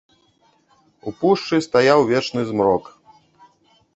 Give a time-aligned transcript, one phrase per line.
[1.09, 2.83] У пушчы стаяў вечны змрок.